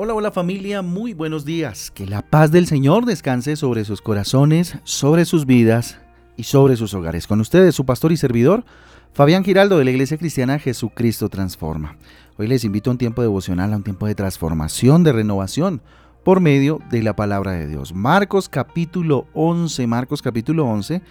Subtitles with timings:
[0.00, 1.90] Hola, hola familia, muy buenos días.
[1.90, 5.98] Que la paz del Señor descanse sobre sus corazones, sobre sus vidas
[6.36, 7.26] y sobre sus hogares.
[7.26, 8.64] Con ustedes, su pastor y servidor,
[9.12, 11.96] Fabián Giraldo de la Iglesia Cristiana Jesucristo Transforma.
[12.36, 15.82] Hoy les invito a un tiempo devocional, a un tiempo de transformación, de renovación
[16.22, 17.92] por medio de la palabra de Dios.
[17.92, 21.02] Marcos capítulo 11, Marcos capítulo 11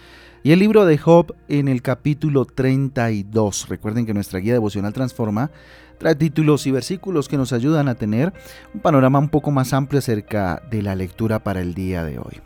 [0.42, 3.68] y el libro de Job en el capítulo 32.
[3.68, 5.50] Recuerden que nuestra guía devocional Transforma
[5.98, 8.32] trae títulos y versículos que nos ayudan a tener
[8.72, 12.40] un panorama un poco más amplio acerca de la lectura para el día de hoy.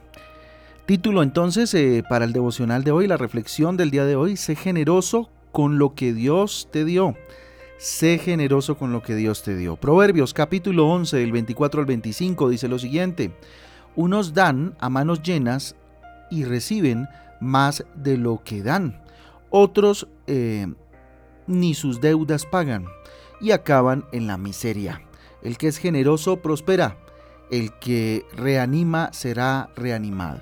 [0.86, 4.56] Título entonces eh, para el devocional de hoy, la reflexión del día de hoy, sé
[4.56, 7.14] generoso con lo que Dios te dio.
[7.78, 9.76] Sé generoso con lo que Dios te dio.
[9.76, 13.32] Proverbios capítulo 11, del 24 al 25 dice lo siguiente,
[13.96, 15.76] unos dan a manos llenas
[16.30, 17.08] y reciben
[17.42, 19.02] más de lo que dan.
[19.50, 20.72] Otros eh,
[21.46, 22.86] ni sus deudas pagan
[23.40, 25.02] y acaban en la miseria.
[25.42, 26.96] El que es generoso prospera,
[27.50, 30.40] el que reanima será reanimado.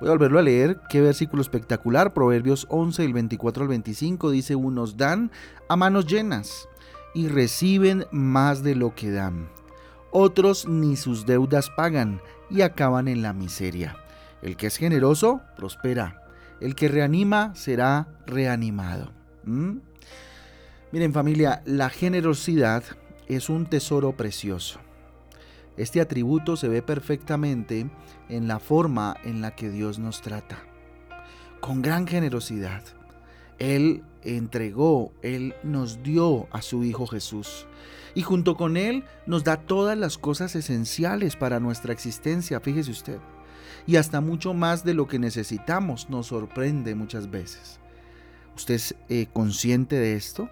[0.00, 4.56] Voy a volverlo a leer, qué versículo espectacular, Proverbios 11, el 24 al 25, dice,
[4.56, 5.30] unos dan
[5.68, 6.68] a manos llenas
[7.14, 9.48] y reciben más de lo que dan.
[10.10, 13.96] Otros ni sus deudas pagan y acaban en la miseria.
[14.42, 16.22] El que es generoso prospera,
[16.60, 19.12] el que reanima será reanimado.
[19.44, 19.78] ¿Mm?
[20.92, 22.84] Miren familia, la generosidad
[23.26, 24.78] es un tesoro precioso.
[25.76, 27.90] Este atributo se ve perfectamente
[28.28, 30.58] en la forma en la que Dios nos trata.
[31.60, 32.82] Con gran generosidad.
[33.58, 37.66] Él entregó, Él nos dio a su Hijo Jesús.
[38.14, 43.18] Y junto con Él nos da todas las cosas esenciales para nuestra existencia, fíjese usted.
[43.86, 47.80] Y hasta mucho más de lo que necesitamos nos sorprende muchas veces.
[48.54, 50.48] ¿Usted es eh, consciente de esto?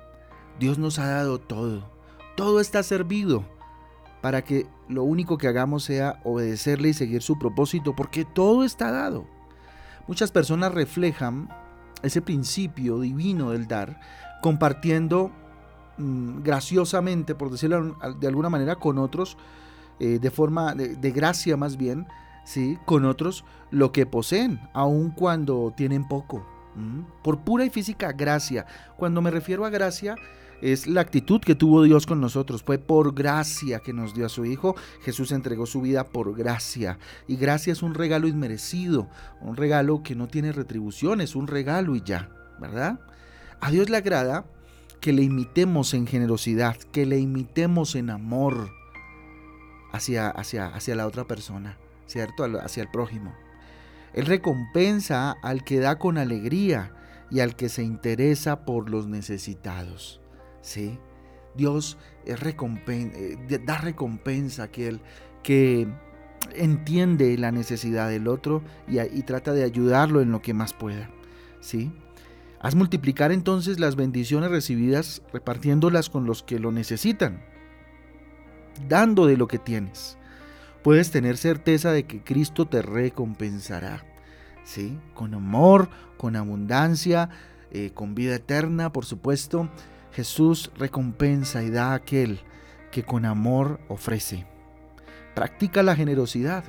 [0.59, 1.91] Dios nos ha dado todo.
[2.37, 3.45] Todo está servido
[4.21, 8.91] para que lo único que hagamos sea obedecerle y seguir su propósito, porque todo está
[8.91, 9.27] dado.
[10.07, 11.49] Muchas personas reflejan
[12.03, 14.01] ese principio divino del dar,
[14.43, 15.31] compartiendo
[15.99, 19.37] mm, graciosamente, por decirlo de alguna manera, con otros,
[19.99, 22.07] eh, de forma de, de, gracia más bien,
[22.51, 22.79] ¿sí?
[22.85, 26.45] con otros lo que poseen, aun cuando tienen poco.
[27.23, 28.65] Por pura y física gracia.
[28.97, 30.15] Cuando me refiero a gracia,
[30.63, 32.63] es la actitud que tuvo Dios con nosotros.
[32.63, 34.75] Fue por gracia que nos dio a su Hijo.
[35.03, 36.99] Jesús entregó su vida por gracia.
[37.29, 39.09] Y gracia es un regalo inmerecido,
[39.41, 43.01] un regalo que no tiene retribución, es un regalo y ya, ¿verdad?
[43.61, 44.45] A Dios le agrada
[45.01, 48.71] que le imitemos en generosidad, que le imitemos en amor
[49.93, 51.77] hacia, hacia, hacia la otra persona,
[52.11, 52.45] ¿cierto?
[52.45, 53.33] Hacia el prójimo.
[54.13, 56.93] Él recompensa al que da con alegría
[57.31, 60.21] y al que se interesa por los necesitados.
[60.61, 60.99] ¿sí?
[61.57, 65.01] Dios eh, da recompensa a aquel
[65.45, 65.87] que
[66.55, 71.11] entiende la necesidad del otro y, trata de ayudarlo en lo que más pueda.
[71.61, 71.93] ¿sí?
[72.61, 77.45] Haz multiplicar entonces las bendiciones recibidas repartiéndolas con los que lo necesitan,
[78.89, 80.19] dando de lo que tienes.
[80.83, 84.05] Puedes tener certeza de que Cristo te recompensará.
[84.65, 84.99] ¿sí?
[85.15, 87.29] Con amor, con abundancia,
[87.71, 89.69] eh, con vida eterna, por supuesto.
[90.13, 92.41] Jesús recompensa y da a aquel
[92.91, 94.47] que con amor ofrece.
[95.35, 96.65] Practica la generosidad,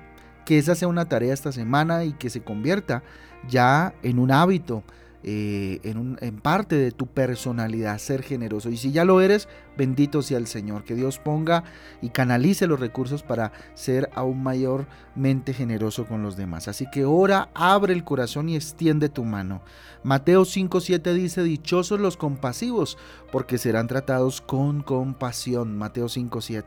[0.46, 3.04] que esa sea una tarea esta semana y que se convierta
[3.48, 4.84] ya en un hábito,
[5.24, 8.70] eh, en, parte de tu personalidad, ser generoso.
[8.70, 10.84] Y si ya lo eres, bendito sea el Señor.
[10.84, 11.64] Que Dios ponga
[12.02, 16.68] y canalice los recursos para ser aún mayormente generoso con los demás.
[16.68, 19.62] Así que ora, abre el corazón y extiende tu mano.
[20.04, 22.98] Mateo 5.7 dice, dichosos los compasivos,
[23.32, 25.78] porque serán tratados con compasión.
[25.78, 26.64] Mateo 5.7.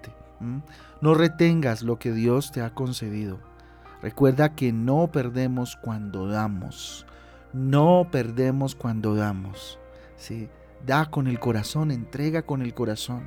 [1.01, 3.41] No retengas lo que Dios te ha concedido.
[4.03, 7.07] Recuerda que no perdemos cuando damos.
[7.55, 9.79] No perdemos cuando damos.
[10.17, 10.49] ¿sí?
[10.85, 13.23] Da con el corazón, entrega con el corazón.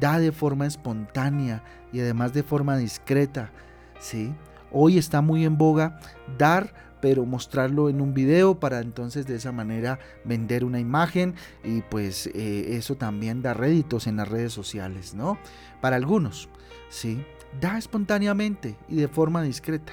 [0.00, 1.62] Da de forma espontánea
[1.92, 3.52] y además de forma discreta.
[4.00, 4.34] ¿sí?
[4.72, 6.00] Hoy está muy en boga
[6.38, 6.72] dar,
[7.02, 12.28] pero mostrarlo en un video para entonces de esa manera vender una imagen y pues
[12.28, 15.38] eh, eso también da réditos en las redes sociales, ¿no?
[15.82, 16.48] Para algunos,
[16.88, 17.22] ¿sí?
[17.60, 19.92] Da espontáneamente y de forma discreta,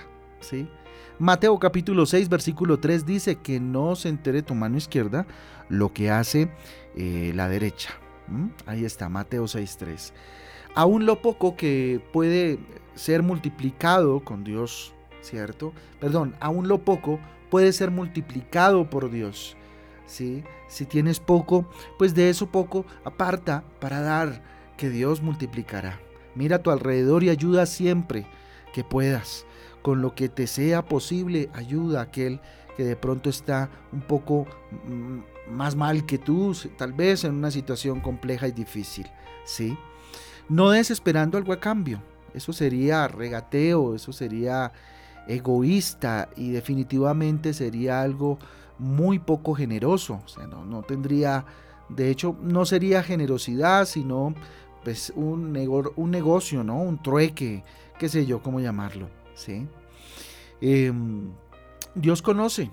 [1.19, 5.25] Mateo capítulo 6, versículo 3 dice que no se entere tu mano izquierda
[5.69, 6.49] lo que hace
[6.95, 7.89] eh, la derecha.
[8.65, 10.13] Ahí está, Mateo 6, 3.
[10.75, 12.59] Aún lo poco que puede
[12.95, 15.73] ser multiplicado con Dios, ¿cierto?
[15.99, 17.19] Perdón, aún lo poco
[17.49, 19.55] puede ser multiplicado por Dios.
[20.05, 20.43] ¿sí?
[20.67, 24.41] Si tienes poco, pues de eso poco aparta para dar,
[24.77, 25.99] que Dios multiplicará.
[26.35, 28.25] Mira a tu alrededor y ayuda siempre
[28.73, 29.45] que puedas.
[29.83, 32.39] Con lo que te sea posible, ayuda a aquel
[32.75, 34.47] que de pronto está un poco
[34.87, 39.07] mm, más mal que tú, tal vez en una situación compleja y difícil,
[39.45, 39.77] ¿sí?
[40.49, 42.01] No desesperando algo a cambio.
[42.33, 44.71] Eso sería regateo, eso sería
[45.27, 48.39] egoísta y definitivamente sería algo
[48.79, 50.21] muy poco generoso.
[50.25, 51.45] O sea, no, no tendría,
[51.89, 54.33] de hecho, no sería generosidad, sino
[54.83, 55.55] pues un,
[55.95, 56.81] un negocio, ¿no?
[56.81, 57.63] Un trueque,
[57.99, 59.67] qué sé yo, cómo llamarlo, ¿sí?
[60.61, 61.31] Em,
[61.95, 62.71] Dios conoce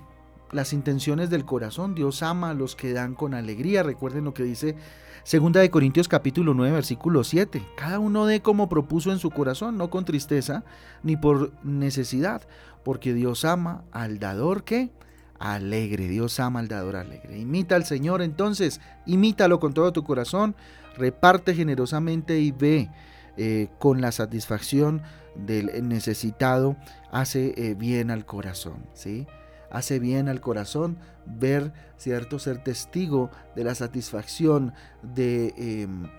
[0.51, 3.83] las intenciones del corazón, Dios ama a los que dan con alegría.
[3.83, 4.75] Recuerden lo que dice
[5.23, 7.63] Segunda de Corintios capítulo 9 versículo 7.
[7.77, 10.63] Cada uno dé como propuso en su corazón, no con tristeza
[11.03, 12.41] ni por necesidad,
[12.83, 14.89] porque Dios ama al dador que
[15.37, 16.07] alegre.
[16.07, 17.37] Dios ama al dador alegre.
[17.37, 20.55] Imita al Señor entonces, imítalo con todo tu corazón,
[20.97, 22.89] reparte generosamente y ve
[23.37, 25.03] eh, con la satisfacción
[25.35, 26.75] del necesitado,
[27.11, 29.27] hace eh, bien al corazón, ¿sí?
[29.71, 32.37] hace bien al corazón ver, ¿cierto?
[32.37, 36.09] Ser testigo de la satisfacción, de em, em,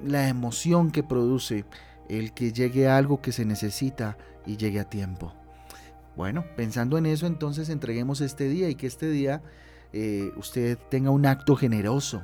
[0.00, 1.64] la emoción que produce
[2.08, 5.32] el que llegue a algo que se necesita y llegue a tiempo.
[6.16, 9.40] Bueno, pensando en eso, entonces entreguemos este día y que este día
[9.92, 12.22] eh, usted tenga un acto generoso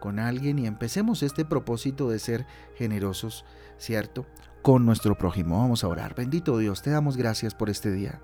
[0.00, 2.46] con alguien y empecemos este propósito de ser
[2.76, 3.44] generosos,
[3.78, 4.26] ¿cierto?
[4.62, 5.58] Con nuestro prójimo.
[5.58, 6.14] Vamos a orar.
[6.14, 8.20] Bendito Dios, te damos gracias por este día.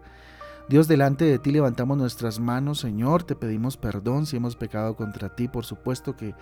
[0.69, 5.35] Dios, delante de ti levantamos nuestras manos, Señor, te pedimos perdón si hemos pecado contra
[5.35, 6.35] ti, por supuesto que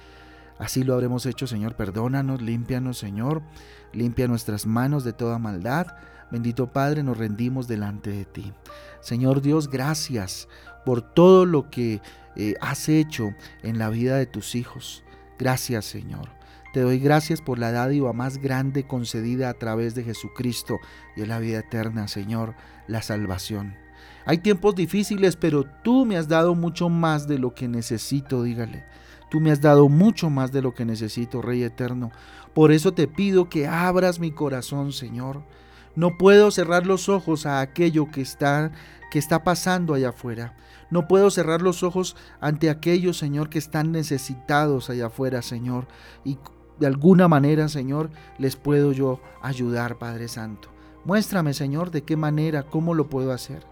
[0.58, 3.42] así lo habremos hecho, Señor, perdónanos, límpianos, Señor,
[3.92, 5.86] limpia nuestras manos de toda maldad.
[6.30, 8.52] Bendito Padre, nos rendimos delante de ti.
[9.00, 10.48] Señor Dios, gracias
[10.84, 12.02] por todo lo que
[12.34, 13.30] eh, has hecho
[13.62, 15.04] en la vida de tus hijos.
[15.38, 16.35] Gracias, Señor.
[16.76, 20.78] Te doy gracias por la dádiva más grande concedida a través de Jesucristo
[21.16, 22.54] y en la vida eterna, Señor,
[22.86, 23.78] la salvación.
[24.26, 28.84] Hay tiempos difíciles, pero tú me has dado mucho más de lo que necesito, dígale.
[29.30, 32.12] Tú me has dado mucho más de lo que necesito, Rey eterno.
[32.52, 35.44] Por eso te pido que abras mi corazón, Señor.
[35.94, 38.70] No puedo cerrar los ojos a aquello que está
[39.10, 40.54] que está pasando allá afuera.
[40.90, 45.86] No puedo cerrar los ojos ante aquellos, Señor, que están necesitados allá afuera, Señor.
[46.24, 46.38] Y
[46.78, 50.68] de alguna manera, Señor, les puedo yo ayudar, Padre Santo.
[51.04, 53.64] Muéstrame, Señor, de qué manera, cómo lo puedo hacer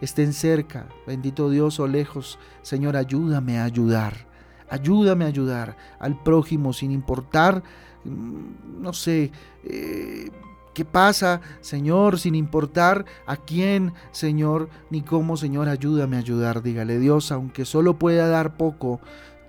[0.00, 2.38] estén cerca, bendito Dios, o lejos.
[2.62, 4.26] Señor, ayúdame a ayudar.
[4.70, 7.62] Ayúdame a ayudar al prójimo sin importar,
[8.04, 9.32] mm, no sé,
[9.64, 10.30] eh,
[10.74, 16.62] qué pasa, Señor, sin importar a quién, Señor, ni cómo, Señor, ayúdame a ayudar.
[16.62, 19.00] Dígale, Dios, aunque solo pueda dar poco,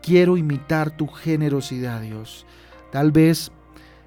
[0.02, 2.46] quiero imitar tu generosidad, Dios.
[2.92, 3.52] Tal vez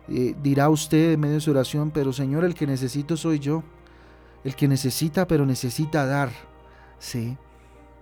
[0.08, 3.62] eh, dirá usted en medio de su oración, pero Señor, el que necesito soy yo
[4.44, 6.30] el que necesita, pero necesita dar.
[6.98, 7.36] Sí.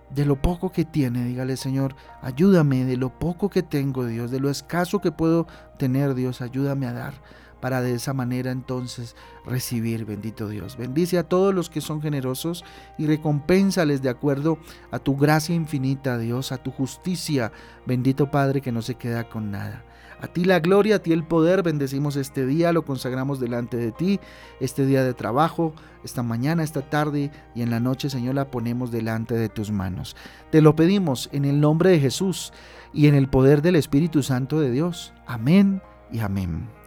[0.09, 4.41] De lo poco que tiene, dígale Señor, ayúdame de lo poco que tengo, Dios, de
[4.41, 5.47] lo escaso que puedo
[5.77, 7.13] tener, Dios, ayúdame a dar
[7.61, 9.15] para de esa manera entonces
[9.45, 10.77] recibir, bendito Dios.
[10.77, 12.65] Bendice a todos los que son generosos
[12.97, 14.57] y recompénsales de acuerdo
[14.91, 17.51] a tu gracia infinita, Dios, a tu justicia,
[17.85, 19.85] bendito Padre que no se queda con nada.
[20.21, 23.91] A ti la gloria, a ti el poder, bendecimos este día, lo consagramos delante de
[23.91, 24.19] ti,
[24.59, 28.91] este día de trabajo, esta mañana, esta tarde y en la noche, Señor, la ponemos
[28.91, 30.15] delante de tus manos.
[30.51, 32.53] Te lo pedimos en el nombre de Jesús
[32.93, 35.11] y en el poder del Espíritu Santo de Dios.
[35.25, 36.80] Amén y amén.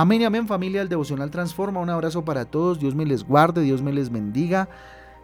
[0.00, 1.80] Amén y amén familia, el devocional transforma.
[1.80, 4.68] Un abrazo para todos, Dios me les guarde, Dios me les bendiga.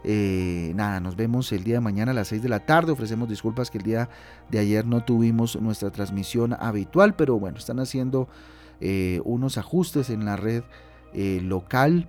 [0.03, 2.91] Eh, nada, nos vemos el día de mañana a las 6 de la tarde.
[2.91, 4.09] Ofrecemos disculpas que el día
[4.51, 8.27] de ayer no tuvimos nuestra transmisión habitual, pero bueno, están haciendo
[8.81, 10.65] eh, unos ajustes en la red
[11.13, 12.09] eh, local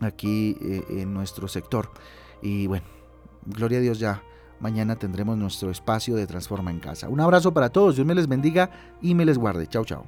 [0.00, 0.56] aquí
[0.88, 1.90] en nuestro sector.
[2.40, 2.86] Y bueno,
[3.44, 4.22] gloria a Dios ya.
[4.58, 7.10] Mañana tendremos nuestro espacio de Transforma en Casa.
[7.10, 8.70] Un abrazo para todos, Dios me les bendiga
[9.02, 9.66] y me les guarde.
[9.66, 10.06] Chao, chao.